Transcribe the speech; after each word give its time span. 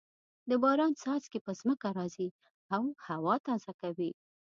د 0.49 0.51
باران 0.63 0.91
څاڅکي 1.01 1.39
په 1.45 1.51
ځمکه 1.59 1.87
راځې 1.97 2.27
او 2.75 2.83
هوا 3.07 3.35
تازه 3.47 3.71
کوي. 3.81 4.11